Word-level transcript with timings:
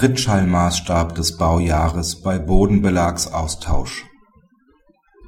Trittschallmaßstab 0.00 1.14
des 1.14 1.36
Baujahres 1.36 2.22
bei 2.22 2.38
Bodenbelagsaustausch 2.38 4.06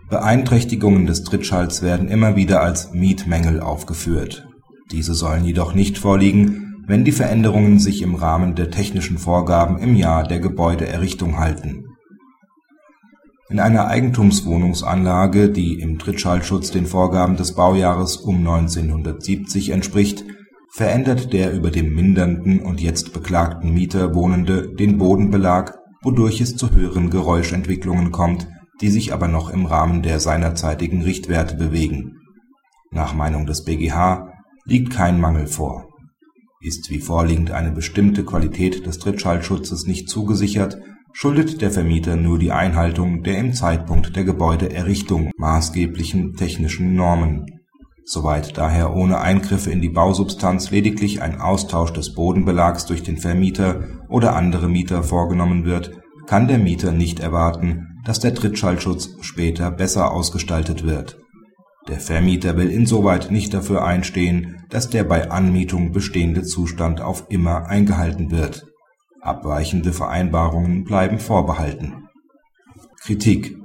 Beeinträchtigungen 0.08 1.04
des 1.04 1.24
Trittschalls 1.24 1.82
werden 1.82 2.08
immer 2.08 2.36
wieder 2.36 2.62
als 2.62 2.90
Mietmängel 2.94 3.60
aufgeführt. 3.60 4.48
Diese 4.90 5.12
sollen 5.12 5.44
jedoch 5.44 5.74
nicht 5.74 5.98
vorliegen, 5.98 6.82
wenn 6.86 7.04
die 7.04 7.12
Veränderungen 7.12 7.80
sich 7.80 8.00
im 8.00 8.14
Rahmen 8.14 8.54
der 8.54 8.70
technischen 8.70 9.18
Vorgaben 9.18 9.76
im 9.76 9.94
Jahr 9.94 10.26
der 10.26 10.40
Gebäudeerrichtung 10.40 11.38
halten. 11.38 11.84
In 13.50 13.60
einer 13.60 13.88
Eigentumswohnungsanlage, 13.88 15.50
die 15.50 15.80
im 15.80 15.98
Trittschallschutz 15.98 16.70
den 16.70 16.86
Vorgaben 16.86 17.36
des 17.36 17.54
Baujahres 17.54 18.16
um 18.16 18.38
1970 18.38 19.68
entspricht 19.68 20.24
verändert 20.72 21.34
der 21.34 21.52
über 21.52 21.70
dem 21.70 21.92
mindernden 21.94 22.60
und 22.60 22.80
jetzt 22.80 23.12
beklagten 23.12 23.74
Mieter 23.74 24.14
Wohnende 24.14 24.74
den 24.74 24.96
Bodenbelag, 24.96 25.78
wodurch 26.02 26.40
es 26.40 26.56
zu 26.56 26.70
höheren 26.70 27.10
Geräuschentwicklungen 27.10 28.10
kommt, 28.10 28.48
die 28.80 28.88
sich 28.88 29.12
aber 29.12 29.28
noch 29.28 29.50
im 29.50 29.66
Rahmen 29.66 30.02
der 30.02 30.18
seinerzeitigen 30.18 31.02
Richtwerte 31.02 31.56
bewegen. 31.56 32.16
Nach 32.90 33.14
Meinung 33.14 33.46
des 33.46 33.64
BGH 33.64 34.32
liegt 34.64 34.92
kein 34.92 35.20
Mangel 35.20 35.46
vor. 35.46 35.88
Ist 36.60 36.90
wie 36.90 37.00
vorliegend 37.00 37.50
eine 37.50 37.72
bestimmte 37.72 38.24
Qualität 38.24 38.86
des 38.86 38.98
Trittschallschutzes 38.98 39.86
nicht 39.86 40.08
zugesichert, 40.08 40.78
schuldet 41.12 41.60
der 41.60 41.70
Vermieter 41.70 42.16
nur 42.16 42.38
die 42.38 42.52
Einhaltung 42.52 43.22
der 43.22 43.38
im 43.38 43.52
Zeitpunkt 43.52 44.16
der 44.16 44.24
Gebäudeerrichtung 44.24 45.32
maßgeblichen 45.36 46.34
technischen 46.34 46.94
Normen 46.94 47.61
Soweit 48.04 48.58
daher 48.58 48.94
ohne 48.94 49.20
Eingriffe 49.20 49.70
in 49.70 49.80
die 49.80 49.88
Bausubstanz 49.88 50.70
lediglich 50.70 51.22
ein 51.22 51.40
Austausch 51.40 51.92
des 51.92 52.14
Bodenbelags 52.14 52.86
durch 52.86 53.02
den 53.02 53.16
Vermieter 53.16 53.84
oder 54.08 54.34
andere 54.34 54.68
Mieter 54.68 55.02
vorgenommen 55.02 55.64
wird, 55.64 55.92
kann 56.26 56.48
der 56.48 56.58
Mieter 56.58 56.92
nicht 56.92 57.20
erwarten, 57.20 58.00
dass 58.04 58.18
der 58.18 58.34
Trittschallschutz 58.34 59.16
später 59.20 59.70
besser 59.70 60.12
ausgestaltet 60.12 60.84
wird. 60.84 61.18
Der 61.88 61.98
Vermieter 61.98 62.56
will 62.56 62.70
insoweit 62.70 63.30
nicht 63.30 63.54
dafür 63.54 63.84
einstehen, 63.84 64.64
dass 64.68 64.90
der 64.90 65.04
bei 65.04 65.30
Anmietung 65.30 65.92
bestehende 65.92 66.42
Zustand 66.42 67.00
auf 67.00 67.26
immer 67.28 67.66
eingehalten 67.66 68.30
wird. 68.30 68.66
Abweichende 69.20 69.92
Vereinbarungen 69.92 70.84
bleiben 70.84 71.18
vorbehalten. 71.18 72.08
Kritik 73.00 73.56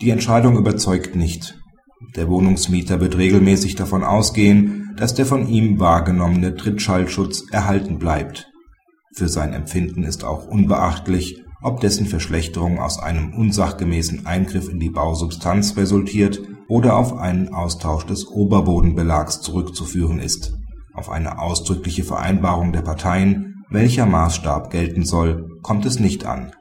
Die 0.00 0.10
Entscheidung 0.10 0.56
überzeugt 0.56 1.14
nicht 1.14 1.59
der 2.16 2.28
Wohnungsmieter 2.28 3.00
wird 3.00 3.16
regelmäßig 3.16 3.76
davon 3.76 4.02
ausgehen, 4.02 4.94
dass 4.96 5.14
der 5.14 5.26
von 5.26 5.46
ihm 5.48 5.78
wahrgenommene 5.78 6.56
Trittschallschutz 6.56 7.44
erhalten 7.52 7.98
bleibt. 7.98 8.48
Für 9.14 9.28
sein 9.28 9.52
Empfinden 9.52 10.02
ist 10.02 10.24
auch 10.24 10.46
unbeachtlich, 10.46 11.42
ob 11.62 11.80
dessen 11.80 12.06
Verschlechterung 12.06 12.78
aus 12.78 12.98
einem 12.98 13.34
unsachgemäßen 13.34 14.26
Eingriff 14.26 14.68
in 14.68 14.80
die 14.80 14.90
Bausubstanz 14.90 15.76
resultiert 15.76 16.40
oder 16.68 16.96
auf 16.96 17.16
einen 17.16 17.52
Austausch 17.52 18.06
des 18.06 18.26
Oberbodenbelags 18.26 19.40
zurückzuführen 19.40 20.18
ist. 20.18 20.54
Auf 20.94 21.10
eine 21.10 21.38
ausdrückliche 21.38 22.04
Vereinbarung 22.04 22.72
der 22.72 22.82
Parteien, 22.82 23.64
welcher 23.70 24.06
Maßstab 24.06 24.70
gelten 24.70 25.04
soll, 25.04 25.48
kommt 25.62 25.86
es 25.86 26.00
nicht 26.00 26.24
an. 26.26 26.52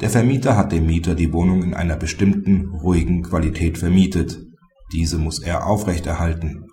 Der 0.00 0.10
Vermieter 0.10 0.56
hat 0.56 0.72
dem 0.72 0.86
Mieter 0.86 1.14
die 1.14 1.32
Wohnung 1.32 1.62
in 1.62 1.74
einer 1.74 1.96
bestimmten 1.96 2.68
ruhigen 2.82 3.22
Qualität 3.22 3.78
vermietet 3.78 4.49
diese 4.92 5.18
muss 5.18 5.40
er 5.40 5.66
aufrechterhalten. 5.66 6.66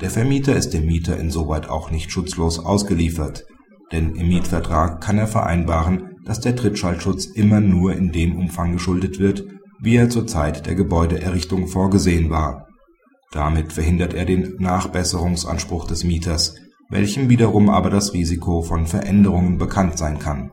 Der 0.00 0.10
Vermieter 0.10 0.54
ist 0.54 0.70
dem 0.70 0.86
Mieter 0.86 1.16
insoweit 1.16 1.68
auch 1.68 1.90
nicht 1.90 2.10
schutzlos 2.10 2.58
ausgeliefert, 2.58 3.44
denn 3.92 4.14
im 4.14 4.28
Mietvertrag 4.28 5.00
kann 5.00 5.18
er 5.18 5.26
vereinbaren, 5.26 6.16
dass 6.24 6.40
der 6.40 6.54
Trittschallschutz 6.54 7.26
immer 7.26 7.60
nur 7.60 7.94
in 7.94 8.12
dem 8.12 8.36
Umfang 8.36 8.72
geschuldet 8.72 9.18
wird, 9.18 9.44
wie 9.80 9.96
er 9.96 10.10
zur 10.10 10.26
Zeit 10.26 10.66
der 10.66 10.74
Gebäudeerrichtung 10.74 11.66
vorgesehen 11.66 12.30
war. 12.30 12.66
Damit 13.32 13.72
verhindert 13.72 14.14
er 14.14 14.24
den 14.24 14.56
Nachbesserungsanspruch 14.58 15.86
des 15.86 16.04
Mieters, 16.04 16.54
welchem 16.90 17.28
wiederum 17.28 17.68
aber 17.68 17.90
das 17.90 18.12
Risiko 18.12 18.62
von 18.62 18.86
Veränderungen 18.86 19.58
bekannt 19.58 19.98
sein 19.98 20.18
kann 20.18 20.50